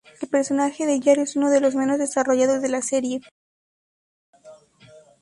[0.19, 3.21] El personaje de Yar es uno de los menos desarrollados de la serie.